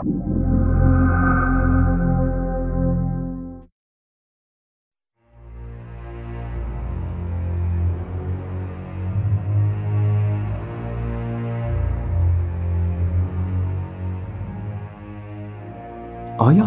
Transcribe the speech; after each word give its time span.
آیا 0.00 0.12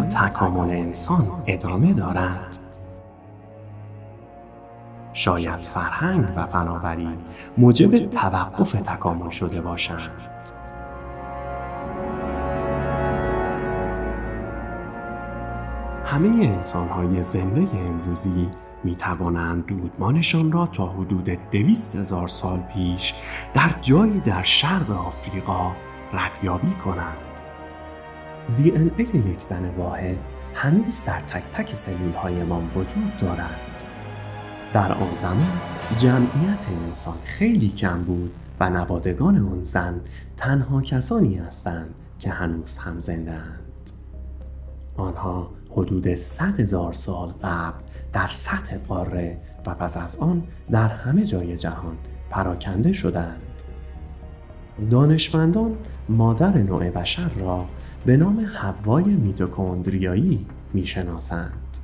تکامل 0.04 0.70
انسان 0.70 1.18
ادامه 1.48 1.94
دارد؟ 1.94 2.58
شاید 5.14 5.60
فرهنگ 5.60 6.26
و 6.36 6.48
فناوری 6.48 7.10
موجب 7.58 8.10
توقف 8.10 8.72
تکامل 8.72 9.30
شده 9.30 9.62
باشند. 9.62 10.12
همه 16.14 16.46
انسان 16.46 16.88
های 16.88 17.24
زنده 17.24 17.68
امروزی 17.80 18.50
می 18.84 18.96
توانند 18.96 19.66
دودمانشان 19.66 20.52
را 20.52 20.68
تا 20.68 20.86
حدود 20.86 21.30
دویست 21.52 21.96
هزار 21.96 22.28
سال 22.28 22.60
پیش 22.60 23.14
در 23.54 23.70
جایی 23.82 24.20
در 24.20 24.44
شرق 24.44 24.92
آفریقا 24.92 25.72
ردیابی 26.14 26.72
کنند. 26.72 27.42
دی 28.56 28.72
ان 28.72 28.92
ای 28.98 29.06
یک 29.06 29.42
زن 29.42 29.70
واحد 29.70 30.18
هنوز 30.56 31.06
در 31.06 31.20
تک 31.20 31.44
تک 31.54 31.76
سلول 31.76 32.14
هایمان 32.14 32.68
وجود 32.68 33.18
دارد. 33.18 33.84
در 34.74 34.94
آن 34.94 35.16
زمان 35.16 35.60
جمعیت 35.98 36.68
انسان 36.86 37.18
خیلی 37.24 37.70
کم 37.70 38.04
بود 38.04 38.36
و 38.60 38.70
نوادگان 38.70 39.38
آن 39.38 39.64
زن 39.64 40.02
تنها 40.38 40.82
کسانی 40.82 41.36
هستند 41.36 41.96
که 42.20 42.30
هنوز 42.30 42.78
هم 42.78 43.00
زنده 43.00 43.32
اند. 43.32 43.60
آنها 44.98 45.50
حدود 45.74 46.14
صد 46.14 46.60
هزار 46.60 46.94
سال 46.94 47.34
قبل 47.44 47.84
در 48.14 48.28
سطح 48.28 48.78
قاره 48.78 49.38
و 49.66 49.76
پس 49.76 49.98
از 49.98 50.18
آن 50.18 50.44
در 50.72 50.88
همه 50.88 51.26
جای 51.26 51.58
جهان 51.58 51.98
پراکنده 52.30 52.94
شدند. 52.94 53.44
دانشمندان 54.92 55.78
مادر 56.10 56.58
نوع 56.58 56.90
بشر 56.90 57.30
را 57.30 57.66
به 58.06 58.18
نام 58.18 58.40
هوای 58.40 59.04
میتوکندریایی 59.04 60.46
می‌شناسند. 60.74 61.78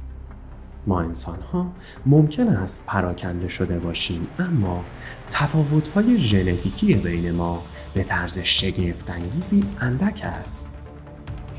ما 0.88 1.02
انسان 1.02 1.40
ها 1.40 1.72
ممکن 2.06 2.48
است 2.48 2.88
پراکنده 2.88 3.48
شده 3.48 3.80
باشیم 3.80 4.28
اما 4.40 4.84
تفاوت 5.30 5.88
های 5.88 6.18
ژنتیکی 6.18 6.96
بین 6.96 7.32
ما 7.32 7.64
به 7.94 8.04
طرز 8.04 8.40
شگفتانگیزی 8.40 9.66
اندک 9.82 10.22
است. 10.24 10.79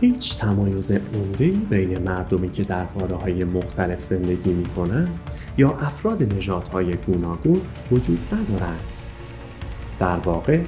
هیچ 0.00 0.38
تمایز 0.38 0.90
عمده 0.90 1.50
بین 1.50 1.98
مردمی 1.98 2.48
که 2.48 2.62
در 2.62 2.84
قاره 2.84 3.44
مختلف 3.44 4.00
زندگی 4.00 4.52
می 4.52 4.64
کنند 4.64 5.20
یا 5.58 5.70
افراد 5.70 6.34
نژادهای 6.34 6.84
های 6.84 6.96
گوناگون 6.96 7.60
وجود 7.90 8.34
ندارد. 8.34 9.02
در 9.98 10.16
واقع 10.16 10.60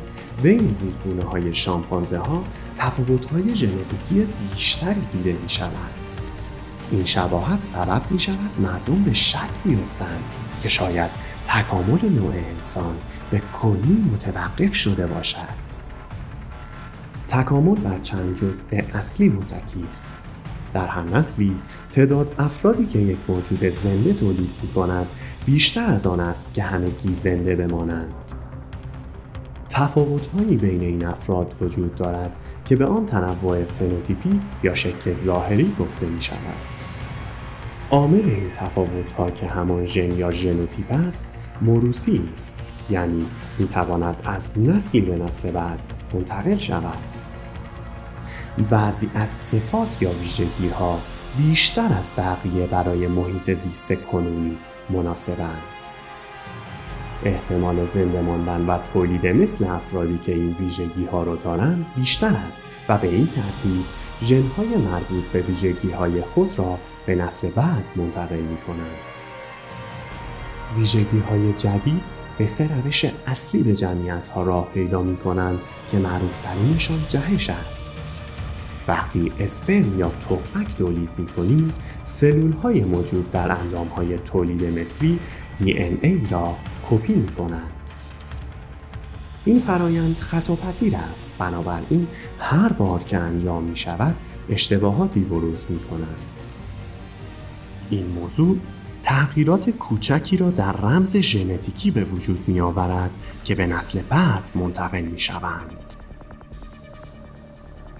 بین 0.42 0.72
زیرگونه 0.72 1.24
های 1.24 1.54
شامپانزه 1.54 2.18
ها 2.18 2.44
تفاوت 2.76 3.24
های 3.24 3.54
ژنتیکی 3.54 4.28
بیشتری 4.40 5.00
دیده 5.12 5.32
می 5.42 5.48
شود. 5.48 5.70
این 6.90 7.04
شباهت 7.04 7.62
سبب 7.64 8.02
می 8.10 8.18
شود 8.18 8.60
مردم 8.60 9.04
به 9.04 9.12
شک 9.12 9.50
بیفتند 9.64 10.24
که 10.62 10.68
شاید 10.68 11.10
تکامل 11.44 12.08
نوع 12.08 12.34
انسان 12.56 12.96
به 13.30 13.42
کلی 13.60 14.04
متوقف 14.12 14.74
شده 14.74 15.06
باشد. 15.06 15.91
تکامل 17.32 17.74
بر 17.74 17.98
چند 17.98 18.36
جزء 18.36 18.76
اصلی 18.94 19.28
متکی 19.28 19.84
است. 19.88 20.22
در 20.74 20.86
هر 20.86 21.02
نسلی 21.02 21.56
تعداد 21.90 22.34
افرادی 22.38 22.86
که 22.86 22.98
یک 22.98 23.18
موجود 23.28 23.68
زنده 23.68 24.12
تولید 24.12 24.50
می 24.62 24.68
کند 24.74 25.06
بیشتر 25.46 25.86
از 25.86 26.06
آن 26.06 26.20
است 26.20 26.54
که 26.54 26.62
همگی 26.62 27.12
زنده 27.12 27.56
بمانند. 27.56 28.12
تفاوتهایی 29.68 30.56
بین 30.56 30.80
این 30.80 31.06
افراد 31.06 31.54
وجود 31.60 31.94
دارد 31.94 32.32
که 32.64 32.76
به 32.76 32.86
آن 32.86 33.06
تنوع 33.06 33.64
فنوتیپی 33.64 34.40
یا 34.62 34.74
شکل 34.74 35.12
ظاهری 35.12 35.74
گفته 35.80 36.06
می 36.06 36.22
شود. 36.22 36.38
عامل 37.90 38.24
این 38.24 38.50
تفاوت 38.50 39.12
ها 39.12 39.30
که 39.30 39.46
همان 39.46 39.84
ژن 39.84 40.12
یا 40.12 40.30
ژنوتیپ 40.30 40.92
است 40.92 41.36
موروثی 41.62 42.28
است 42.32 42.72
یعنی 42.90 43.26
می 43.58 43.68
تواند 43.68 44.22
از 44.24 44.60
نسل 44.60 45.00
به 45.00 45.16
نسل 45.16 45.50
بعد 45.50 45.91
منتقل 46.14 46.58
شود 46.58 47.32
بعضی 48.70 49.10
از 49.14 49.28
صفات 49.28 50.02
یا 50.02 50.10
ویژگی 50.10 50.68
ها 50.68 50.98
بیشتر 51.38 51.88
از 51.98 52.12
بقیه 52.18 52.66
برای 52.66 53.06
محیط 53.06 53.52
زیست 53.52 53.94
کنونی 53.94 54.58
مناسبند 54.90 55.62
احتمال 57.24 57.84
زنده 57.84 58.20
ماندن 58.20 58.66
و 58.66 58.78
تولید 58.92 59.26
مثل 59.26 59.66
افرادی 59.66 60.18
که 60.18 60.34
این 60.34 60.56
ویژگی 60.60 61.04
ها 61.04 61.22
رو 61.22 61.36
دارند 61.36 61.86
بیشتر 61.96 62.34
است 62.48 62.64
و 62.88 62.98
به 62.98 63.08
این 63.08 63.26
ترتیب 63.26 63.84
ژنهای 64.22 64.76
مربوط 64.76 65.24
به 65.32 65.40
ویژگی 65.40 65.90
های 65.90 66.22
خود 66.22 66.58
را 66.58 66.78
به 67.06 67.14
نسل 67.14 67.50
بعد 67.50 67.84
منتقل 67.96 68.40
می 68.40 68.56
کنند. 68.56 68.96
ویژگی 70.76 71.18
های 71.18 71.52
جدید 71.52 72.21
به 72.42 72.48
سه 72.48 72.68
روش 72.76 73.04
اصلی 73.26 73.62
به 73.62 73.76
جمعیت 73.76 74.28
ها 74.28 74.42
راه 74.42 74.68
پیدا 74.74 75.02
می 75.02 75.16
کنند 75.16 75.58
که 75.90 75.98
معروفترینشان 75.98 77.04
جهش 77.08 77.50
است. 77.50 77.94
وقتی 78.88 79.32
اسپرم 79.38 79.98
یا 79.98 80.08
تخمک 80.08 80.76
تولید 80.76 81.08
می 81.18 81.26
کنیم، 81.26 81.72
سلول 82.02 82.52
های 82.52 82.84
موجود 82.84 83.30
در 83.30 83.50
اندام 83.50 83.88
های 83.88 84.18
تولید 84.18 84.64
مثلی 84.64 85.18
DNA 85.58 86.32
را 86.32 86.56
کپی 86.90 87.14
می 87.14 87.28
کنند. 87.28 87.90
این 89.44 89.58
فرایند 89.58 90.16
خطاپذیر 90.16 90.96
است 90.96 91.38
بنابراین 91.38 92.08
هر 92.38 92.72
بار 92.72 93.02
که 93.02 93.18
انجام 93.18 93.64
می 93.64 93.76
شود 93.76 94.16
اشتباهاتی 94.48 95.20
بروز 95.20 95.66
می 95.68 95.80
کنند. 95.80 96.44
این 97.90 98.06
موضوع 98.06 98.58
تغییرات 99.12 99.70
کوچکی 99.70 100.36
را 100.36 100.50
در 100.50 100.72
رمز 100.72 101.16
ژنتیکی 101.16 101.90
به 101.90 102.04
وجود 102.04 102.48
می 102.48 102.60
آورد 102.60 103.10
که 103.44 103.54
به 103.54 103.66
نسل 103.66 104.02
بعد 104.08 104.42
منتقل 104.54 105.00
می 105.00 105.18
شوند. 105.18 105.94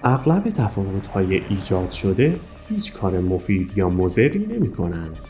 اغلب 0.05 0.51
تفاوت 0.51 1.09
های 1.09 1.43
ایجاد 1.49 1.91
شده 1.91 2.41
هیچ 2.69 2.93
کار 2.93 3.21
مفید 3.21 3.79
یا 3.79 3.89
مضری 3.89 4.47
نمی 4.47 4.71
کنند. 4.71 5.29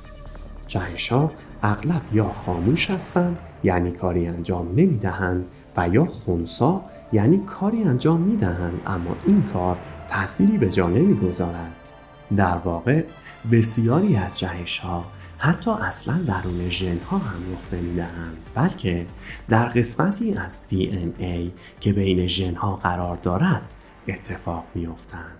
جهش 0.66 1.08
ها 1.08 1.32
اغلب 1.62 2.02
یا 2.12 2.28
خاموش 2.28 2.90
هستند 2.90 3.38
یعنی 3.64 3.92
کاری 3.92 4.26
انجام 4.26 4.68
نمی 4.68 4.98
دهند 4.98 5.48
و 5.76 5.88
یا 5.88 6.04
خونسا 6.04 6.84
یعنی 7.12 7.38
کاری 7.46 7.82
انجام 7.82 8.20
می 8.20 8.36
دهند 8.36 8.80
اما 8.86 9.16
این 9.26 9.42
کار 9.52 9.78
تأثیری 10.08 10.58
به 10.58 10.68
جا 10.68 10.86
نمی 10.86 11.14
گذارد. 11.14 11.92
در 12.36 12.56
واقع 12.56 13.04
بسیاری 13.50 14.16
از 14.16 14.38
جهش 14.38 14.78
ها 14.78 15.04
حتی 15.38 15.70
اصلا 15.70 16.18
درون 16.18 16.68
ژن 16.68 16.98
ها 16.98 17.18
هم 17.18 17.52
رخ 17.52 17.74
نمی 17.74 17.94
دهند 17.94 18.36
بلکه 18.54 19.06
در 19.48 19.68
قسمتی 19.68 20.34
از 20.34 20.64
DNA 20.70 21.50
که 21.80 21.92
بین 21.92 22.26
ژن 22.26 22.54
ها 22.54 22.76
قرار 22.76 23.16
دارد 23.16 23.74
اتفاق 24.08 24.64
می 24.74 24.86
افتند. 24.86 25.38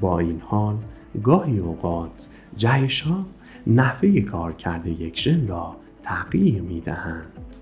با 0.00 0.18
این 0.18 0.40
حال 0.40 0.78
گاهی 1.22 1.58
اوقات 1.58 2.28
جهش 2.56 3.00
ها 3.00 3.26
نحوه 3.66 4.20
کار 4.20 4.52
کرده 4.52 4.90
یک 4.90 5.20
ژن 5.20 5.46
را 5.46 5.76
تغییر 6.02 6.62
می 6.62 6.80
دهند. 6.80 7.56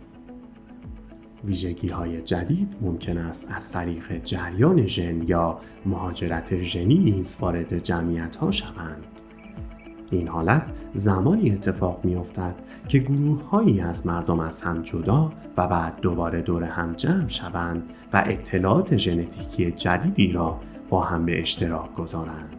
ویژگی 1.46 1.88
های 1.88 2.22
جدید 2.22 2.76
ممکن 2.80 3.18
است 3.18 3.52
از 3.54 3.72
طریق 3.72 4.22
جریان 4.24 4.86
ژن 4.86 5.22
یا 5.26 5.58
مهاجرت 5.86 6.60
ژنی 6.60 6.98
نیز 6.98 7.36
وارد 7.40 7.78
جمعیت 7.78 8.36
ها 8.36 8.50
شوند. 8.50 9.06
این 10.10 10.28
حالت 10.28 10.62
زمانی 10.94 11.50
اتفاق 11.50 12.04
می 12.04 12.16
افتد 12.16 12.54
که 12.88 12.98
گروه 12.98 13.48
هایی 13.48 13.80
از 13.80 14.06
مردم 14.06 14.40
از 14.40 14.62
هم 14.62 14.82
جدا 14.82 15.32
و 15.56 15.66
بعد 15.66 16.00
دوباره 16.00 16.42
دور 16.42 16.64
هم 16.64 16.92
جمع 16.92 17.28
شوند 17.28 17.82
و 18.12 18.22
اطلاعات 18.26 18.96
ژنتیکی 18.96 19.72
جدیدی 19.72 20.32
را 20.32 20.60
با 20.88 21.00
هم 21.00 21.26
به 21.26 21.40
اشتراک 21.40 21.94
گذارند 21.94 22.56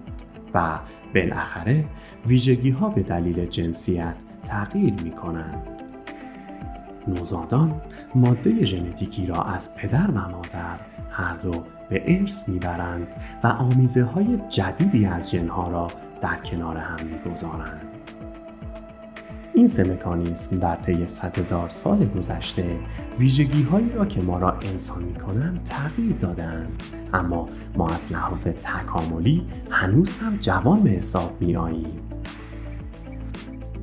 و 0.54 0.80
بالاخره 1.15 1.86
ویژگی 2.27 2.69
ها 2.69 2.89
به 2.89 3.04
دلیل 3.04 3.45
جنسیت 3.45 4.15
تغییر 4.45 4.94
می 5.04 5.12
کنند. 5.12 5.75
نوزادان 7.07 7.81
ماده 8.16 8.66
ژنتیکی 8.66 9.25
را 9.25 9.44
از 9.44 9.78
پدر 9.78 10.12
و 10.12 10.30
مادر 10.30 10.80
هر 11.10 11.36
دو 11.36 11.63
به 11.90 12.19
ارث 12.19 12.50
می‌برند 12.50 13.07
و 13.44 13.48
آمیزه 13.48 14.04
های 14.04 14.40
جدیدی 14.50 15.06
از 15.06 15.31
جنها 15.31 15.69
را 15.69 15.88
در 16.22 16.38
کنار 16.38 16.78
هم 16.78 17.07
می‌گذارند. 17.07 17.81
این 19.54 19.68
سه 19.68 19.94
مکانیسم 19.94 20.60
در 20.60 20.75
طی 20.75 21.07
صد 21.07 21.40
هزار 21.40 21.69
سال 21.69 22.06
گذشته 22.06 22.80
ویژگی 23.19 23.63
هایی 23.63 23.90
را 23.90 24.06
که 24.06 24.22
ما 24.22 24.40
را 24.40 24.52
انسان 24.52 25.04
می 25.04 25.16
کنند 25.16 25.63
تغییر 25.63 26.16
دادند 26.16 26.84
اما 27.13 27.50
ما 27.78 27.90
از 27.90 28.12
لحاظ 28.13 28.48
تکاملی 28.48 29.48
هنوز 29.69 30.18
هم 30.18 30.38
جوان 30.38 30.84
به 30.84 30.90
حساب 30.90 31.42
می 31.42 31.56
آییم 31.56 32.02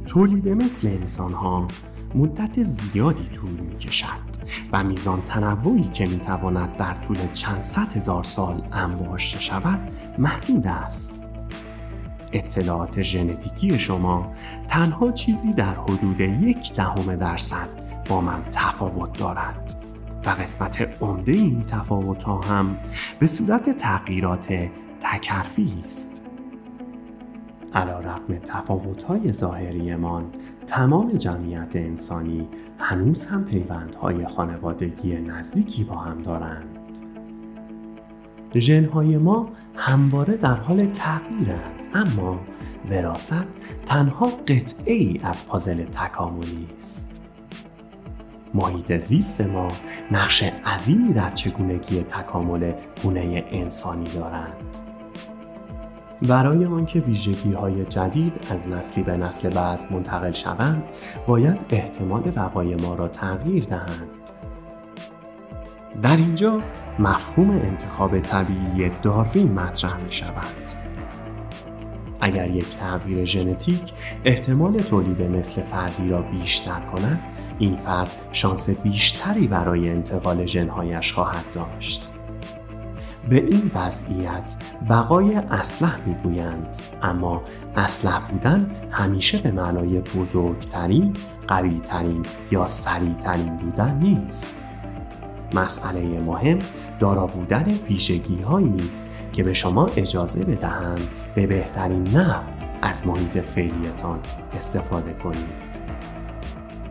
تولید 0.06 0.48
مثل 0.48 0.88
انسان 0.88 1.32
ها 1.32 1.68
مدت 2.14 2.62
زیادی 2.62 3.24
طول 3.24 3.50
می 3.50 3.76
کشد 3.76 4.32
و 4.72 4.84
میزان 4.84 5.22
تنوعی 5.22 5.82
که 5.82 6.06
می 6.06 6.18
تواند 6.18 6.76
در 6.76 6.94
طول 6.94 7.16
چند 7.32 7.62
صد 7.62 7.96
هزار 7.96 8.24
سال 8.24 8.62
انباشته 8.72 9.40
شود 9.40 9.80
محدود 10.18 10.66
است. 10.66 11.22
اطلاعات 12.32 13.02
ژنتیکی 13.02 13.78
شما 13.78 14.32
تنها 14.68 15.12
چیزی 15.12 15.54
در 15.54 15.74
حدود 15.74 16.20
یک 16.20 16.74
دهم 16.74 17.16
درصد 17.16 17.68
با 18.08 18.20
من 18.20 18.42
تفاوت 18.52 19.18
دارد 19.18 19.74
و 20.26 20.30
قسمت 20.30 20.88
عمده 21.00 21.32
این 21.32 21.62
تفاوت 21.62 22.22
ها 22.22 22.40
هم 22.40 22.78
به 23.18 23.26
صورت 23.26 23.76
تغییرات 23.76 24.54
تکرفی 25.00 25.82
است. 25.84 26.21
علا 27.74 28.00
رقم 28.00 28.34
تفاوت 28.44 29.02
های 29.02 29.32
ظاهریمان 29.32 30.24
تمام 30.66 31.12
جمعیت 31.12 31.76
انسانی 31.76 32.48
هنوز 32.78 33.26
هم 33.26 33.44
پیوندهای 33.44 34.26
خانوادگی 34.26 35.20
نزدیکی 35.20 35.84
با 35.84 35.96
هم 35.96 36.22
دارند. 36.22 36.98
ژنهای 38.54 39.18
ما 39.18 39.50
همواره 39.76 40.36
در 40.36 40.54
حال 40.54 40.86
تغییرند 40.86 41.80
اما 41.94 42.40
وراست 42.90 43.44
تنها 43.86 44.26
قطعه 44.26 44.94
ای 44.94 45.20
از 45.22 45.46
پازل 45.46 45.84
تکاملی 45.84 46.66
است. 46.76 47.32
محیط 48.54 48.98
زیست 48.98 49.40
ما 49.40 49.68
نقش 50.10 50.42
عظیمی 50.42 51.12
در 51.12 51.30
چگونگی 51.30 52.02
تکامل 52.02 52.72
گونه 53.02 53.44
انسانی 53.50 54.08
دارند. 54.14 55.01
برای 56.28 56.64
آنکه 56.64 57.00
ویژگی 57.00 57.52
های 57.52 57.84
جدید 57.84 58.40
از 58.50 58.68
نسلی 58.68 59.04
به 59.04 59.16
نسل 59.16 59.50
بعد 59.50 59.80
منتقل 59.92 60.32
شوند 60.32 60.82
باید 61.26 61.64
احتمال 61.70 62.22
بقای 62.22 62.74
ما 62.74 62.94
را 62.94 63.08
تغییر 63.08 63.64
دهند. 63.64 64.30
در 66.02 66.16
اینجا 66.16 66.60
مفهوم 66.98 67.50
انتخاب 67.50 68.20
طبیعی 68.20 68.90
داروین 69.02 69.52
مطرح 69.52 69.96
می 69.96 70.12
شود 70.12 70.70
اگر 72.20 72.50
یک 72.50 72.68
تغییر 72.68 73.24
ژنتیک 73.24 73.92
احتمال 74.24 74.78
تولید 74.78 75.22
مثل 75.22 75.62
فردی 75.62 76.08
را 76.08 76.22
بیشتر 76.22 76.80
کند 76.80 77.20
این 77.58 77.76
فرد 77.76 78.10
شانس 78.32 78.70
بیشتری 78.70 79.46
برای 79.46 79.90
انتقال 79.90 80.46
ژنهایش 80.46 81.12
خواهد 81.12 81.44
داشت. 81.54 82.11
به 83.28 83.36
این 83.36 83.70
وضعیت 83.74 84.56
بقای 84.88 85.34
اسلح 85.34 85.98
می‌گویند 86.06 86.78
اما 87.02 87.42
اسلح 87.76 88.20
بودن 88.20 88.70
همیشه 88.90 89.38
به 89.38 89.50
معنای 89.50 90.00
بزرگترین 90.00 91.16
قویترین 91.48 92.26
یا 92.50 92.66
سریعترین 92.66 93.56
بودن 93.56 93.94
نیست 93.94 94.64
مسئله 95.54 96.20
مهم 96.20 96.58
دارا 97.00 97.26
بودن 97.26 97.64
ویژگی 97.88 98.42
هایی 98.42 98.86
است 98.86 99.10
که 99.32 99.42
به 99.42 99.52
شما 99.52 99.86
اجازه 99.86 100.44
بدهند 100.44 101.08
به 101.34 101.46
بهترین 101.46 102.08
نحو 102.08 102.42
از 102.82 103.06
محیط 103.06 103.38
فعلیتان 103.38 104.20
استفاده 104.56 105.12
کنید. 105.12 105.82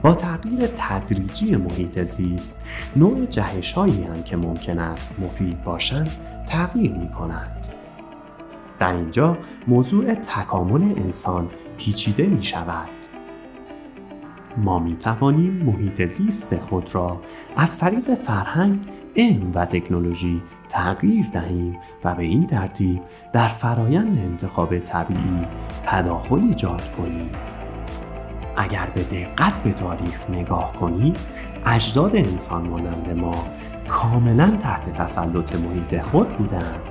با 0.04 0.14
تغییر 0.14 0.68
تدریجی 0.78 1.56
محیط 1.56 2.04
زیست 2.04 2.66
نوع 2.96 3.26
جهش 3.26 3.72
هایی 3.72 4.04
هم 4.04 4.24
که 4.24 4.38
ممکن 4.38 4.80
است 4.80 5.20
مفید 5.20 5.64
باشند 5.64 6.12
تغییر 6.48 6.92
می 6.92 7.10
کند. 7.10 7.68
در 8.80 8.94
اینجا 8.94 9.38
موضوع 9.68 10.14
تکامل 10.14 10.82
انسان 10.98 11.50
پیچیده 11.78 12.28
می 12.28 12.44
شود. 12.44 12.90
ما 14.58 14.80
می 14.80 14.96
توانیم 14.96 15.52
محیط 15.52 16.06
زیست 16.06 16.60
خود 16.60 16.96
را 16.96 17.22
از 17.56 17.80
طریق 17.80 18.16
فرهنگ 18.16 18.80
علم 19.16 19.52
و 19.54 19.66
تکنولوژی 19.66 20.42
تغییر 20.70 21.26
دهیم 21.34 21.78
و 22.04 22.16
به 22.16 22.24
این 22.24 22.48
ترتیب 22.48 23.02
در 23.34 23.48
فرایند 23.48 24.18
انتخاب 24.18 24.80
طبیعی 24.80 25.46
تداخل 25.84 26.40
ایجاد 26.40 26.92
کنیم 26.98 27.30
اگر 28.62 28.86
به 28.96 29.04
دقت 29.04 29.54
به 29.64 29.72
تاریخ 29.72 30.30
نگاه 30.30 30.74
کنید 30.74 31.18
اجداد 31.66 32.16
انسان 32.16 32.68
مانند 32.68 33.10
ما 33.10 33.48
کاملا 33.88 34.58
تحت 34.60 34.94
تسلط 34.94 35.56
محیط 35.56 36.02
خود 36.02 36.38
بودند. 36.38 36.82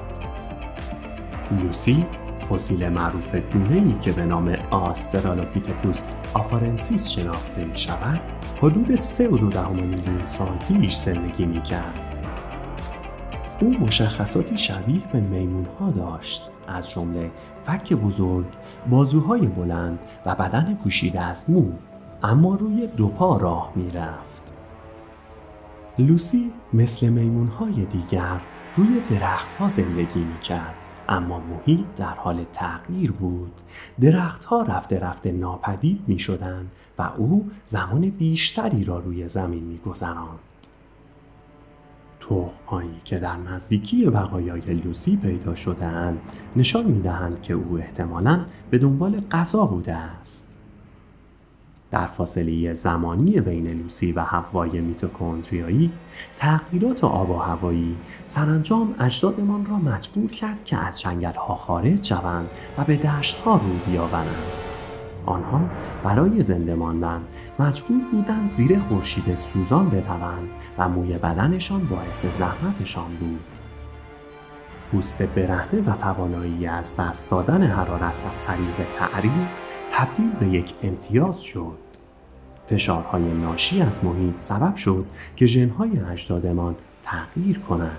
لوسی 1.51 2.07
فسیل 2.51 2.89
معروف 2.89 3.35
گونه 3.35 3.75
ای 3.75 3.99
که 4.01 4.13
به 4.13 4.25
نام 4.25 4.57
آسترالوپیتکوس 4.71 6.03
آفارنسیس 6.35 7.09
شناخته 7.09 7.65
می 7.65 7.79
شود 7.79 8.21
حدود 8.59 8.97
3.2 8.97 9.21
میلیون 9.69 10.27
سال 10.27 10.59
پیش 10.69 10.95
زندگی 10.95 11.47
می 11.47 11.63
کرد 11.63 12.10
او 13.61 13.71
مشخصاتی 13.81 14.59
شبیه 14.59 15.03
به 15.13 15.21
میمون 15.21 15.67
ها 15.81 15.91
داشت 15.91 16.51
از 16.69 16.91
جمله 16.91 17.31
فک 17.63 17.93
بزرگ، 17.93 18.47
بازوهای 18.91 19.47
بلند 19.47 19.99
و 20.27 20.35
بدن 20.35 20.75
پوشیده 20.75 21.21
از 21.21 21.51
مو 21.51 21.73
اما 22.23 22.55
روی 22.55 22.87
دو 22.87 23.09
پا 23.09 23.37
راه 23.37 23.73
می 23.77 23.91
رفت. 23.91 24.53
لوسی 25.99 26.53
مثل 26.73 27.09
میمون 27.09 27.47
های 27.47 27.85
دیگر 27.85 28.41
روی 28.77 29.01
درختها 29.11 29.69
زندگی 29.69 30.21
می 30.21 30.39
کرد 30.39 30.75
اما 31.09 31.41
محیط 31.41 31.87
در 31.97 32.15
حال 32.15 32.45
تغییر 32.53 33.13
بود 33.13 33.53
درختها 34.01 34.63
رفته 34.63 34.99
رفته 34.99 35.33
ناپدید 35.33 36.03
می 36.07 36.19
شدن 36.19 36.67
و 36.99 37.03
او 37.17 37.51
زمان 37.65 38.11
بیشتری 38.11 38.85
را 38.85 38.99
روی 38.99 39.29
زمین 39.29 39.65
می 39.65 39.79
گذراند. 39.79 40.50
تخمهایی 42.31 42.97
که 43.05 43.19
در 43.19 43.37
نزدیکی 43.37 44.07
بقایای 44.07 44.61
لوسی 44.61 45.17
پیدا 45.17 45.55
شدهاند 45.55 46.21
نشان 46.57 46.87
می‌دهند 46.87 47.43
که 47.43 47.55
او 47.55 47.79
احتمالا 47.79 48.45
به 48.71 48.79
دنبال 48.79 49.21
غذا 49.31 49.65
بوده 49.65 49.95
است. 49.95 50.57
در 51.91 52.07
فاصله 52.07 52.73
زمانی 52.73 53.41
بین 53.41 53.67
لوسی 53.67 54.13
و 54.13 54.21
هوای 54.21 54.81
میتوکندریایی 54.81 55.93
تغییرات 56.37 57.05
آب 57.05 57.31
و 57.31 57.37
هوایی 57.37 57.97
سرانجام 58.25 58.95
اجدادمان 59.01 59.67
را 59.67 59.77
مجبور 59.77 60.31
کرد 60.31 60.65
که 60.65 60.77
از 60.77 61.01
جنگل 61.01 61.35
ها 61.35 61.55
خارج 61.55 62.07
شوند 62.07 62.49
و 62.79 62.85
به 62.85 62.97
دشت 62.97 63.39
ها 63.39 63.55
رو 63.55 63.93
بیاورند. 63.93 64.60
آنها 65.31 65.61
برای 66.05 66.43
زنده 66.43 66.75
ماندن 66.75 67.21
مجبور 67.59 68.03
بودند 68.13 68.51
زیر 68.51 68.79
خورشید 68.79 69.35
سوزان 69.35 69.91
بدوند 69.91 70.49
و 70.79 70.89
موی 70.89 71.19
بدنشان 71.19 71.85
باعث 71.85 72.27
زحمتشان 72.27 73.17
بود. 73.21 73.59
پوست 74.93 75.23
برهنه 75.23 75.81
و 75.81 75.97
توانایی 75.97 76.67
از 76.67 76.97
دست 76.97 77.31
دادن 77.31 77.63
حرارت 77.63 78.15
از 78.29 78.47
طریق 78.47 78.93
تعریف 78.93 79.33
تبدیل 79.91 80.31
به 80.31 80.47
یک 80.47 80.75
امتیاز 80.83 81.43
شد. 81.43 81.79
فشارهای 82.67 83.23
ناشی 83.23 83.83
از 83.83 84.05
محیط 84.05 84.39
سبب 84.39 84.77
شد 84.77 85.07
که 85.37 85.47
ژنهای 85.47 86.01
اجدادمان 86.13 86.77
تغییر 87.03 87.59
کنند. 87.59 87.97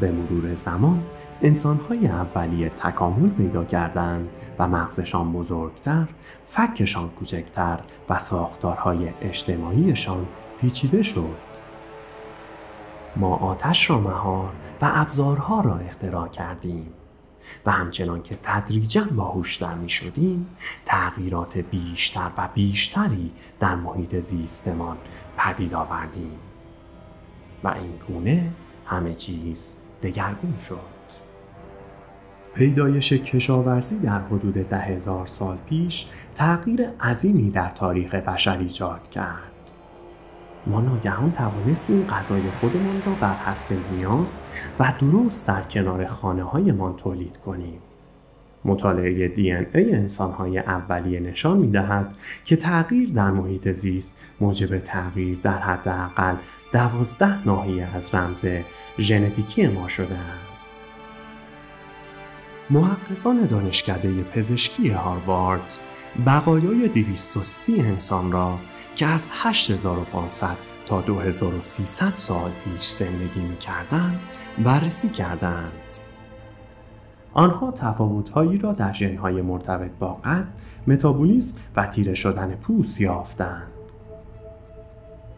به 0.00 0.12
مرور 0.12 0.54
زمان 0.54 1.02
انسانهای 1.42 2.06
اولیه 2.06 2.68
تکامل 2.68 3.28
پیدا 3.28 3.64
کردند 3.64 4.28
و 4.58 4.68
مغزشان 4.68 5.32
بزرگتر، 5.32 6.06
فکشان 6.44 7.08
کوچکتر 7.08 7.80
و 8.08 8.18
ساختارهای 8.18 9.08
اجتماعیشان 9.20 10.26
پیچیده 10.60 11.02
شد. 11.02 11.36
ما 13.16 13.36
آتش 13.36 13.90
را 13.90 14.00
مهار 14.00 14.52
و 14.82 14.90
ابزارها 14.94 15.60
را 15.60 15.76
اختراع 15.76 16.28
کردیم 16.28 16.92
و 17.66 17.70
همچنان 17.70 18.22
که 18.22 18.38
تدریجا 18.42 19.04
باهوشتر 19.16 19.74
می 19.74 19.88
شدیم 19.88 20.46
تغییرات 20.84 21.58
بیشتر 21.58 22.30
و 22.36 22.48
بیشتری 22.54 23.32
در 23.60 23.74
محیط 23.74 24.18
زیستمان 24.18 24.96
پدید 25.36 25.74
آوردیم 25.74 26.38
و 27.64 27.68
این 27.68 27.92
گونه 28.08 28.52
همه 28.86 29.14
چیز 29.14 29.76
دگرگون 30.02 30.58
شد. 30.68 30.95
پیدایش 32.56 33.12
کشاورزی 33.12 34.06
در 34.06 34.18
حدود 34.18 34.54
ده 34.54 34.78
هزار 34.78 35.26
سال 35.26 35.56
پیش 35.68 36.06
تغییر 36.34 36.88
عظیمی 37.00 37.50
در 37.50 37.68
تاریخ 37.68 38.14
بشر 38.14 38.58
ایجاد 38.58 39.08
کرد. 39.10 39.72
ما 40.66 40.80
ناگهان 40.80 41.32
توانستیم 41.32 42.06
غذای 42.06 42.42
خودمان 42.60 43.02
را 43.06 43.12
بر 43.20 43.34
حسب 43.34 43.76
نیاز 43.92 44.46
و 44.78 44.92
درست 45.00 45.48
در 45.48 45.62
کنار 45.62 46.06
خانه 46.06 46.42
هایمان 46.42 46.96
تولید 46.96 47.36
کنیم. 47.36 47.78
مطالعه 48.64 49.28
دی 49.28 49.52
ان 49.52 49.66
ای 49.74 49.94
انسان 49.94 50.32
های 50.32 50.58
اولیه 50.58 51.20
نشان 51.20 51.58
می 51.58 51.70
دهد 51.70 52.14
که 52.44 52.56
تغییر 52.56 53.10
در 53.10 53.30
محیط 53.30 53.68
زیست 53.68 54.20
موجب 54.40 54.78
تغییر 54.78 55.38
در 55.42 55.58
حداقل 55.58 56.34
دوازده 56.72 57.46
ناحیه 57.46 57.88
از 57.94 58.14
رمز 58.14 58.46
ژنتیکی 58.98 59.66
ما 59.66 59.88
شده 59.88 60.16
است. 60.52 60.85
محققان 62.70 63.46
دانشکده 63.46 64.22
پزشکی 64.22 64.88
هاروارد 64.88 65.78
بقایای 66.26 66.88
230 66.88 67.80
انسان 67.80 68.32
را 68.32 68.58
که 68.94 69.06
از 69.06 69.30
8500 69.32 70.56
تا 70.86 71.00
2300 71.00 72.12
سال 72.14 72.50
پیش 72.64 72.88
زندگی 72.88 73.40
می 73.40 73.56
کردند 73.56 74.20
بررسی 74.64 75.08
کردند. 75.08 75.72
آنها 77.32 77.70
تفاوتهایی 77.70 78.58
را 78.58 78.72
در 78.72 78.92
ژنهای 78.92 79.42
مرتبط 79.42 79.90
با 79.98 80.14
قد، 80.14 80.46
متابولیسم 80.86 81.60
و 81.76 81.86
تیره 81.86 82.14
شدن 82.14 82.54
پوست 82.54 83.00
یافتند. 83.00 83.75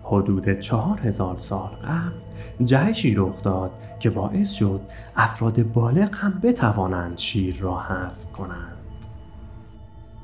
حدود 0.08 0.52
چهار 0.52 1.00
هزار 1.00 1.38
سال 1.38 1.70
قبل 1.84 2.64
جهشی 2.64 3.14
رخ 3.14 3.42
داد 3.42 3.70
که 4.00 4.10
باعث 4.10 4.50
شد 4.52 4.80
افراد 5.16 5.72
بالغ 5.72 6.14
هم 6.14 6.40
بتوانند 6.42 7.18
شیر 7.18 7.56
را 7.60 7.78
حذف 7.78 8.32
کنند. 8.32 8.74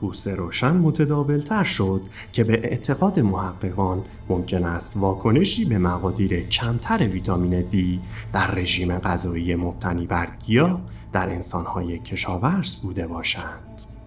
پوست 0.01 0.29
روشن 0.29 0.77
متداولتر 0.77 1.63
شد 1.63 2.03
که 2.33 2.45
به 2.45 2.53
اعتقاد 2.53 3.21
محققان 3.21 4.03
ممکن 4.29 4.65
است 4.65 4.97
واکنشی 4.97 5.65
به 5.65 5.79
مقادیر 5.79 6.49
کمتر 6.49 7.09
ویتامین 7.09 7.61
دی 7.61 8.01
در 8.33 8.51
رژیم 8.51 8.99
غذایی 8.99 9.55
مبتنی 9.55 10.07
بر 10.07 10.29
گیاه 10.47 10.81
در 11.13 11.31
انسانهای 11.31 11.99
کشاورز 11.99 12.77
بوده 12.77 13.07
باشند. 13.07 14.04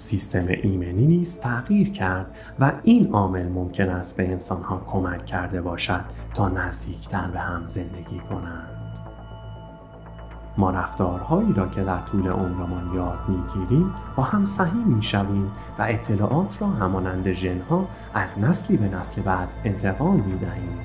سیستم 0.00 0.46
ایمنی 0.48 1.06
نیز 1.06 1.40
تغییر 1.40 1.90
کرد 1.90 2.36
و 2.60 2.72
این 2.82 3.12
عامل 3.12 3.48
ممکن 3.48 3.88
است 3.88 4.16
به 4.16 4.30
انسانها 4.30 4.82
کمک 4.86 5.26
کرده 5.26 5.62
باشد 5.62 6.04
تا 6.34 6.48
نزدیکتر 6.48 7.30
به 7.30 7.38
هم 7.38 7.68
زندگی 7.68 8.18
کنند. 8.18 8.98
ما 10.58 10.70
رفتارهایی 10.70 11.52
را 11.52 11.68
که 11.68 11.82
در 11.82 12.02
طول 12.02 12.28
عمرمان 12.28 12.94
یاد 12.94 13.18
می‌گیریم 13.28 13.94
با 14.16 14.22
هم 14.22 14.44
سهیم 14.44 14.86
می‌شویم 14.86 15.52
و 15.78 15.86
اطلاعات 15.88 16.62
را 16.62 16.68
همانند 16.68 17.32
ژنها 17.32 17.88
از 18.14 18.38
نسلی 18.38 18.76
به 18.76 18.88
نسل 18.88 19.22
بعد 19.22 19.48
انتقال 19.64 20.16
می‌دهیم 20.16 20.78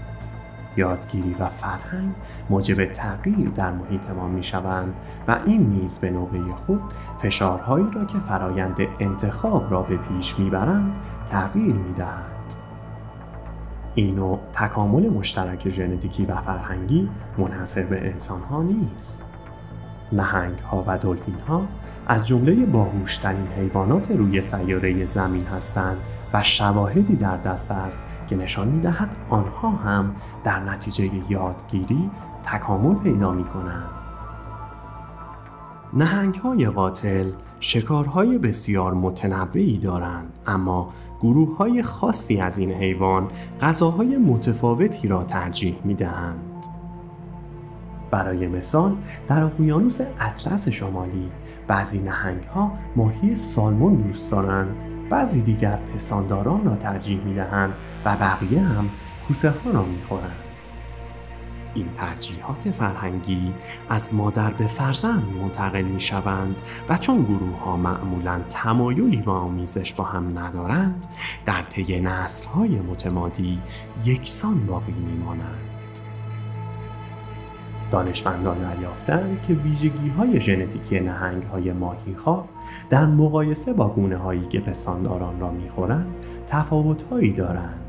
یادگیری 0.77 1.35
و 1.39 1.47
فرهنگ 1.47 2.13
موجب 2.49 2.85
تغییر 2.85 3.49
در 3.49 3.71
محیط 3.71 4.09
ما 4.09 4.27
می 4.27 4.43
شوند 4.43 4.93
و 5.27 5.39
این 5.45 5.69
نیز 5.69 5.99
به 5.99 6.09
نوبه 6.09 6.39
خود 6.65 6.81
فشارهایی 7.21 7.87
را 7.93 8.05
که 8.05 8.19
فرایند 8.19 8.77
انتخاب 8.99 9.71
را 9.71 9.81
به 9.81 9.97
پیش 9.97 10.39
می‌برند 10.39 10.95
تغییر 11.27 11.75
می 11.75 11.93
دهند. 11.93 12.53
این 13.95 14.37
تکامل 14.53 15.09
مشترک 15.09 15.69
ژنتیکی 15.69 16.25
و 16.25 16.35
فرهنگی 16.35 17.09
منحصر 17.37 17.85
به 17.85 18.11
انسان 18.11 18.41
ها 18.41 18.61
نیست. 18.61 19.33
نهنگ 20.11 20.59
ها 20.59 20.83
و 20.87 20.97
دلفین 20.97 21.39
ها 21.47 21.61
از 22.07 22.27
جمله 22.27 22.65
باهوشترین 22.65 23.47
حیوانات 23.47 24.11
روی 24.11 24.41
سیاره 24.41 25.05
زمین 25.05 25.45
هستند 25.45 25.97
و 26.33 26.43
شواهدی 26.43 27.15
در 27.15 27.37
دست 27.37 27.71
است 27.71 28.15
که 28.27 28.35
نشان 28.35 28.67
می 28.67 28.81
دهد 28.81 29.15
آنها 29.29 29.69
هم 29.69 30.15
در 30.43 30.59
نتیجه 30.59 31.09
یادگیری 31.29 32.09
تکامل 32.43 32.95
پیدا 32.95 33.31
می 33.31 33.43
کنند. 33.43 33.89
نهنگ 35.93 36.35
های 36.35 36.69
قاتل 36.69 37.31
شکارهای 37.59 38.37
بسیار 38.37 38.93
متنوعی 38.93 39.77
دارند 39.77 40.39
اما 40.47 40.93
گروه 41.21 41.57
های 41.57 41.83
خاصی 41.83 42.37
از 42.41 42.57
این 42.57 42.71
حیوان 42.71 43.27
غذاهای 43.61 44.17
متفاوتی 44.17 45.07
را 45.07 45.23
ترجیح 45.23 45.75
می 45.83 45.93
دهند. 45.95 46.65
برای 48.11 48.47
مثال 48.47 48.95
در 49.27 49.43
اقیانوس 49.43 50.01
اطلس 50.19 50.69
شمالی 50.69 51.31
بعضی 51.67 52.03
نهنگ 52.03 52.43
ها 52.43 52.71
ماهی 52.95 53.35
سالمون 53.35 53.95
دوست 53.95 54.31
دارند 54.31 54.75
بعضی 55.09 55.43
دیگر 55.43 55.75
پسانداران 55.75 56.65
را 56.65 56.75
ترجیح 56.75 57.19
می 57.19 57.33
دهند 57.33 57.73
و 58.05 58.15
بقیه 58.15 58.61
هم 58.61 58.89
کوسه 59.27 59.49
ها 59.49 59.71
را 59.71 59.83
می 59.83 60.01
خورند. 60.09 60.35
این 61.73 61.89
ترجیحات 61.95 62.71
فرهنگی 62.71 63.53
از 63.89 64.13
مادر 64.13 64.51
به 64.51 64.67
فرزند 64.67 65.23
منتقل 65.41 65.81
می 65.81 65.99
شوند 65.99 66.55
و 66.89 66.97
چون 66.97 67.23
گروه 67.23 67.59
ها 67.59 67.77
معمولا 67.77 68.41
تمایلی 68.49 69.21
با 69.21 69.39
آمیزش 69.39 69.93
با 69.93 70.03
هم 70.03 70.39
ندارند 70.39 71.05
در 71.45 71.63
طی 71.63 72.01
نسل 72.01 72.47
های 72.47 72.79
متمادی 72.79 73.59
یکسان 74.05 74.65
باقی 74.65 74.93
می 74.93 75.17
مانند. 75.17 75.72
دانشمندان 77.93 78.57
دریافتند 78.57 79.41
که 79.41 79.53
ویژگی 79.53 80.09
های 80.09 80.41
ژنتیکی 80.41 80.99
نهنگ 80.99 81.43
های 81.43 81.73
ماهی 81.73 82.15
در 82.89 83.05
مقایسه 83.05 83.73
با 83.73 83.87
گونه 83.87 84.17
هایی 84.17 84.41
که 84.41 84.59
پستانداران 84.59 85.39
را 85.39 85.51
می‌خورند 85.51 86.07
تفاوت 86.47 87.03
هایی 87.03 87.33
دارند. 87.33 87.79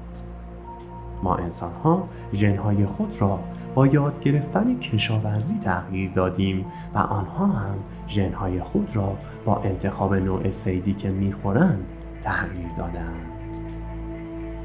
ما 1.22 1.36
انسان 1.36 1.72
ها 1.72 2.08
ژن 2.32 2.56
های 2.56 2.86
خود 2.86 3.16
را 3.20 3.40
با 3.74 3.86
یاد 3.86 4.20
گرفتن 4.20 4.78
کشاورزی 4.78 5.64
تغییر 5.64 6.10
دادیم 6.10 6.66
و 6.94 6.98
آنها 6.98 7.46
هم 7.46 7.76
ژن 8.08 8.32
های 8.32 8.60
خود 8.60 8.96
را 8.96 9.16
با 9.44 9.60
انتخاب 9.64 10.14
نوع 10.14 10.50
سیدی 10.50 10.94
که 10.94 11.10
می‌خورند 11.10 11.84
تغییر 12.22 12.68
دادند. 12.76 13.33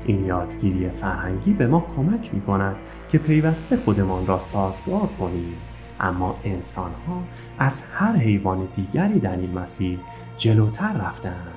این 0.10 0.26
یادگیری 0.26 0.90
فرهنگی 0.90 1.54
به 1.54 1.68
ما 1.68 1.88
کمک 1.96 2.34
می 2.34 2.42
کند 2.42 2.76
که 3.10 3.18
پیوسته 3.18 3.78
خودمان 3.78 4.28
را 4.28 4.38
سازگار 4.38 5.10
کنیم. 5.20 5.58
اما 6.00 6.36
انسان 6.44 6.92
ها 7.08 7.24
از 7.60 7.92
هر 7.94 8.16
حیوان 8.16 8.68
دیگری 8.76 9.20
در 9.20 9.38
این 9.38 9.60
مسیر 9.60 10.00
جلوتر 10.38 10.94
رفتند 10.94 11.54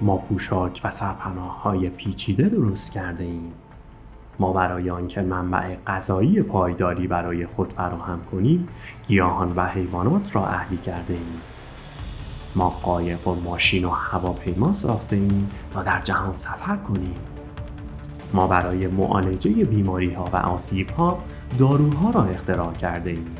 ما 0.00 0.16
پوشاک 0.16 0.80
و 0.84 0.90
سرپناه 0.90 1.62
های 1.62 1.90
پیچیده 1.90 2.48
درست 2.48 2.92
کرده 2.92 3.24
ایم 3.24 3.52
ما 4.38 4.52
برای 4.52 4.90
آنکه 4.90 5.22
منبع 5.22 5.76
غذایی 5.86 6.42
پایداری 6.42 7.06
برای 7.06 7.46
خود 7.46 7.72
فراهم 7.72 8.20
کنیم 8.32 8.68
گیاهان 9.06 9.52
و 9.56 9.66
حیوانات 9.66 10.36
را 10.36 10.46
اهلی 10.46 10.76
کرده 10.76 11.14
ایم 11.14 11.40
ما 12.54 12.68
قایق 12.70 13.28
و 13.28 13.34
ماشین 13.34 13.84
و 13.84 13.90
هواپیما 13.90 14.72
ساخته 14.72 15.16
ایم 15.16 15.50
تا 15.70 15.82
در 15.82 16.00
جهان 16.00 16.34
سفر 16.34 16.76
کنیم. 16.76 17.14
ما 18.32 18.46
برای 18.46 18.86
معالجه 18.86 19.64
بیماری 19.64 20.14
ها 20.14 20.30
و 20.32 20.36
آسیب 20.36 20.90
ها 20.90 21.18
داروها 21.58 22.10
را 22.10 22.24
اختراع 22.24 22.72
کرده 22.72 23.10
ایم 23.10 23.36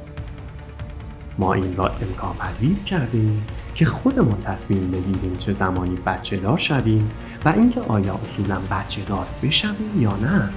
ما 1.38 1.54
این 1.54 1.76
را 1.76 1.88
امکان 1.88 2.36
پذیر 2.36 2.78
کرده 2.78 3.18
ایم 3.18 3.46
که 3.74 3.86
خودمان 3.86 4.42
تصمیم 4.42 4.90
بگیریم 4.90 5.36
چه 5.36 5.52
زمانی 5.52 5.96
بچه 6.06 6.36
دار 6.36 6.56
شویم 6.56 7.10
و 7.44 7.48
اینکه 7.48 7.80
آیا 7.80 8.14
اصولا 8.14 8.60
بچه 8.70 9.02
دار 9.02 9.26
بشویم 9.42 10.00
یا 10.00 10.16
نه. 10.16 10.50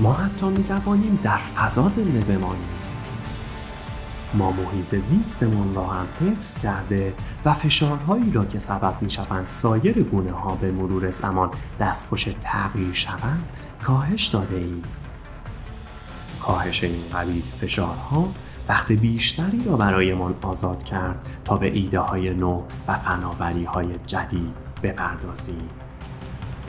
ما 0.00 0.12
حتی 0.12 0.46
می 0.46 0.64
توانیم 0.64 1.18
در 1.22 1.36
فضا 1.36 1.88
زنده 1.88 2.20
بمانیم. 2.20 2.75
ما 4.36 4.50
محیط 4.50 4.94
زیستمان 4.94 5.74
را 5.74 5.86
هم 5.86 6.06
حفظ 6.20 6.58
کرده 6.58 7.14
و 7.44 7.52
فشارهایی 7.52 8.32
را 8.32 8.44
که 8.44 8.58
سبب 8.58 8.94
می 9.00 9.10
شوند 9.10 9.46
سایر 9.46 10.02
گونه 10.02 10.32
ها 10.32 10.54
به 10.54 10.72
مرور 10.72 11.10
زمان 11.10 11.50
دستخوش 11.80 12.28
تغییر 12.42 12.92
شوند 12.92 13.44
کاهش 13.82 14.26
داده 14.26 14.56
ایم. 14.56 14.82
کاهش 16.40 16.84
این 16.84 17.02
قبیل 17.12 17.42
فشارها 17.60 18.28
وقت 18.68 18.92
بیشتری 18.92 19.64
را 19.64 19.76
برایمان 19.76 20.34
آزاد 20.42 20.82
کرد 20.82 21.26
تا 21.44 21.56
به 21.56 21.72
ایده 21.72 22.00
های 22.00 22.34
نو 22.34 22.62
و 22.88 22.94
فناوری 22.94 23.64
های 23.64 23.98
جدید 24.06 24.54
بپردازیم. 24.82 25.68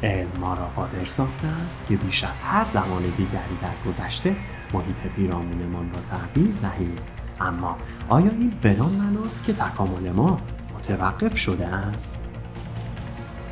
علم 0.04 0.28
ما 0.40 0.54
را 0.54 0.68
قادر 0.76 1.06
ساخته 1.06 1.48
است 1.48 1.88
که 1.88 1.98
بیش 1.98 2.24
از 2.24 2.42
هر 2.42 2.66
زمان 2.66 3.02
دیگری 3.02 3.58
در 3.62 3.90
گذشته 3.90 4.36
محیط 4.74 5.02
پیرامونمان 5.16 5.92
را 5.94 6.00
تغییر 6.02 6.56
دهیم 6.62 6.96
اما 7.42 7.78
آیا 8.10 8.32
این 8.32 8.54
بدان 8.64 8.92
معناست 8.92 9.44
که 9.44 9.54
تکامل 9.54 10.12
ما 10.12 10.40
متوقف 10.76 11.38
شده 11.38 11.68
است؟ 11.68 12.30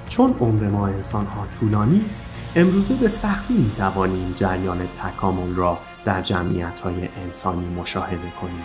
چون 0.08 0.36
عمر 0.40 0.70
ما 0.70 0.88
انسان 0.88 1.26
ها 1.26 1.48
طولانی 1.60 2.06
است 2.06 2.34
امروزه 2.56 2.96
به 2.96 3.08
سختی 3.08 3.54
می 3.54 3.72
توانیم 3.72 4.32
جریان 4.32 4.88
تکامل 4.88 5.56
را 5.56 5.78
در 6.06 6.22
جمعیت 6.22 6.80
های 6.80 7.10
انسانی 7.26 7.66
مشاهده 7.66 8.30
کنیم. 8.42 8.64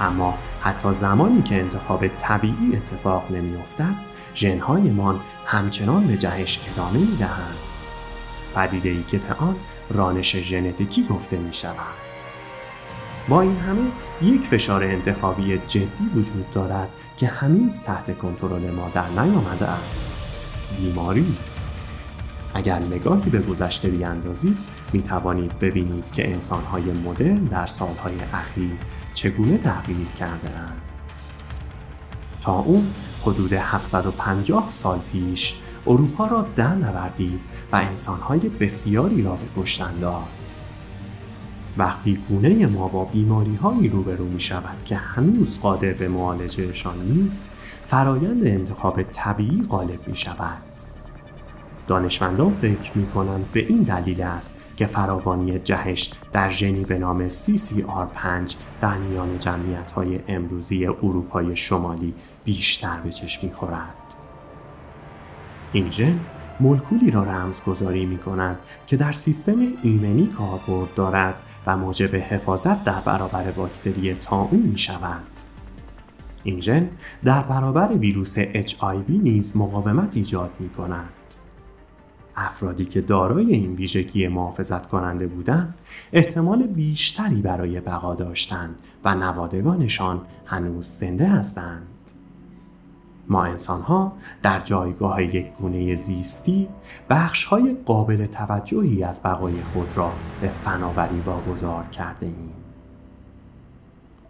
اما 0.00 0.38
حتی 0.62 0.92
زمانی 0.92 1.42
که 1.42 1.60
انتخاب 1.60 2.08
طبیعی 2.08 2.76
اتفاق 2.76 3.30
نمی 3.30 3.56
افتد 3.56 3.94
ژنهایمان 4.34 5.20
همچنان 5.46 6.06
به 6.06 6.16
جهش 6.16 6.60
ادامه 6.72 6.98
می 6.98 7.16
دهند 7.16 7.56
پدیده 8.54 8.88
ای 8.88 9.02
که 9.02 9.18
به 9.18 9.34
آن 9.34 9.56
رانش 9.90 10.36
ژنتیکی 10.36 11.06
گفته 11.10 11.38
می 11.38 11.52
شود 11.52 12.01
با 13.28 13.40
این 13.40 13.56
همه 13.56 13.90
یک 14.22 14.42
فشار 14.42 14.84
انتخابی 14.84 15.58
جدی 15.58 16.10
وجود 16.14 16.50
دارد 16.50 16.88
که 17.16 17.26
هنوز 17.26 17.82
تحت 17.82 18.18
کنترل 18.18 18.70
ما 18.70 18.90
در 18.94 19.08
نیامده 19.08 19.68
است 19.68 20.26
بیماری 20.78 21.36
اگر 22.54 22.78
نگاهی 22.78 23.30
به 23.30 23.38
گذشته 23.38 23.90
بیاندازید 23.90 24.58
می 24.92 25.02
توانید 25.02 25.58
ببینید 25.58 26.12
که 26.12 26.30
انسانهای 26.30 26.82
مدرن 26.82 27.44
در 27.44 27.66
سالهای 27.66 28.14
اخیر 28.32 28.72
چگونه 29.14 29.58
تغییر 29.58 30.08
کرده 30.18 30.50
اند. 30.50 30.82
تا 32.40 32.58
اون 32.58 32.90
حدود 33.22 33.52
750 33.52 34.70
سال 34.70 35.00
پیش 35.12 35.60
اروپا 35.86 36.26
را 36.26 36.46
در 36.56 36.74
نوردید 36.74 37.40
و 37.72 37.76
انسانهای 37.76 38.38
بسیاری 38.38 39.22
را 39.22 39.32
به 39.32 39.62
کشتن 39.62 39.98
داد. 40.00 40.41
وقتی 41.78 42.18
گونه 42.28 42.66
ما 42.66 42.88
با 42.88 43.04
بیماری 43.04 43.54
هایی 43.54 43.88
روبرو 43.88 44.24
می 44.24 44.40
شود 44.40 44.84
که 44.84 44.96
هنوز 44.96 45.60
قادر 45.60 45.92
به 45.92 46.08
معالجهشان 46.08 46.98
نیست 46.98 47.56
فرایند 47.86 48.46
انتخاب 48.46 49.02
طبیعی 49.02 49.62
غالب 49.62 50.08
می 50.08 50.16
شود. 50.16 50.62
دانشمندان 51.86 52.56
فکر 52.56 52.98
می 52.98 53.06
کنند 53.06 53.52
به 53.52 53.60
این 53.60 53.82
دلیل 53.82 54.22
است 54.22 54.62
که 54.76 54.86
فراوانی 54.86 55.58
جهش 55.58 56.10
در 56.32 56.48
ژنی 56.48 56.84
به 56.84 56.98
نام 56.98 57.28
CCR5 57.28 58.54
در 58.80 58.96
میان 58.96 59.38
جمعیت 59.38 59.90
های 59.90 60.20
امروزی 60.28 60.86
اروپای 60.86 61.56
شمالی 61.56 62.14
بیشتر 62.44 63.00
به 63.00 63.10
چشم 63.10 63.46
می 63.46 63.52
خورد. 63.52 64.16
این 65.72 65.90
ژن 65.90 66.20
مولکولی 66.62 67.10
را 67.10 67.22
رمزگذاری 67.22 68.06
می 68.06 68.18
کند 68.18 68.58
که 68.86 68.96
در 68.96 69.12
سیستم 69.12 69.58
ایمنی 69.82 70.26
کاربرد 70.26 70.94
دارد 70.94 71.34
و 71.66 71.76
موجب 71.76 72.16
حفاظت 72.16 72.84
در 72.84 73.00
برابر 73.00 73.50
باکتری 73.50 74.14
تاون 74.14 74.60
می 74.60 74.78
شود. 74.78 75.22
این 76.44 76.60
ژن 76.60 76.88
در 77.24 77.42
برابر 77.42 77.92
ویروس 77.92 78.38
HIV 78.38 79.10
نیز 79.10 79.56
مقاومت 79.56 80.16
ایجاد 80.16 80.50
می 80.58 80.68
کند. 80.68 81.08
افرادی 82.36 82.84
که 82.84 83.00
دارای 83.00 83.52
این 83.52 83.74
ویژگی 83.74 84.28
محافظت 84.28 84.86
کننده 84.86 85.26
بودند 85.26 85.74
احتمال 86.12 86.66
بیشتری 86.66 87.42
برای 87.42 87.80
بقا 87.80 88.14
داشتند 88.14 88.74
و 89.04 89.14
نوادگانشان 89.14 90.20
هنوز 90.46 90.86
زنده 90.86 91.26
هستند. 91.26 91.91
ما 93.32 93.44
انسان 93.44 93.80
ها 93.80 94.12
در 94.42 94.60
جایگاه 94.60 95.22
یک 95.22 95.52
گونه 95.52 95.94
زیستی 95.94 96.68
بخش 97.10 97.44
های 97.44 97.76
قابل 97.86 98.26
توجهی 98.26 99.04
از 99.04 99.22
بقای 99.22 99.62
خود 99.62 99.96
را 99.96 100.12
به 100.40 100.48
فناوری 100.48 101.20
واگذار 101.20 101.84
کرده 101.84 102.26
ایم. 102.26 102.52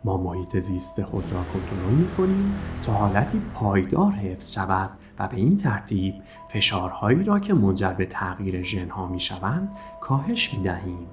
ما 0.05 0.17
محیط 0.17 0.59
زیست 0.59 1.03
خود 1.03 1.33
را 1.33 1.43
کنترل 1.43 1.95
می 1.95 2.09
کنیم 2.09 2.55
تا 2.83 2.93
حالتی 2.93 3.39
پایدار 3.55 4.13
حفظ 4.13 4.53
شود 4.53 4.91
و 5.19 5.29
به 5.29 5.37
این 5.37 5.57
ترتیب 5.57 6.15
فشارهایی 6.49 7.25
را 7.25 7.39
که 7.39 7.55
منجر 7.55 7.93
به 7.93 8.07
تغییر 8.07 8.63
ژنها 8.63 9.07
می 9.07 9.21
شوند 9.21 9.73
کاهش 10.01 10.55
می 10.55 10.63
دهیم. 10.63 11.07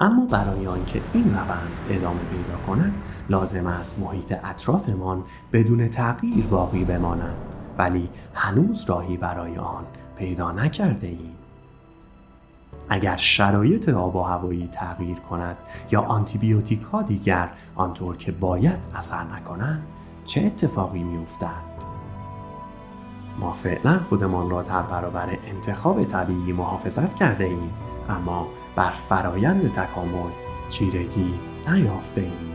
اما 0.00 0.26
برای 0.26 0.66
آنکه 0.66 1.00
این 1.12 1.34
روند 1.34 1.80
ادامه 1.88 2.20
پیدا 2.20 2.56
کند 2.66 2.94
لازم 3.28 3.66
است 3.66 4.02
محیط 4.02 4.34
اطرافمان 4.44 5.24
بدون 5.52 5.88
تغییر 5.88 6.46
باقی 6.46 6.84
بماند 6.84 7.34
ولی 7.78 8.08
هنوز 8.34 8.84
راهی 8.84 9.16
برای 9.16 9.56
آن 9.56 9.84
پیدا 10.16 10.52
نکرده 10.52 11.06
ایم. 11.06 11.34
اگر 12.88 13.16
شرایط 13.16 13.88
آب 13.88 14.16
و 14.16 14.22
هوایی 14.22 14.68
تغییر 14.68 15.18
کند 15.18 15.56
یا 15.90 16.00
آنتیبیوتیک 16.00 16.82
ها 16.82 17.02
دیگر 17.02 17.50
آنطور 17.76 18.16
که 18.16 18.32
باید 18.32 18.78
اثر 18.94 19.22
نکنند 19.22 19.82
چه 20.24 20.40
اتفاقی 20.46 21.02
می 21.02 21.22
افتد؟ 21.22 21.94
ما 23.40 23.52
فعلا 23.52 24.00
خودمان 24.08 24.50
را 24.50 24.62
در 24.62 24.82
برابر 24.82 25.38
انتخاب 25.44 26.04
طبیعی 26.04 26.52
محافظت 26.52 27.14
کرده 27.14 27.44
ایم 27.44 27.72
اما 28.08 28.46
بر 28.76 28.90
فرایند 28.90 29.72
تکامل 29.72 30.30
چیرگی 30.68 31.34
نیافته 31.68 32.20
ایم. 32.20 32.53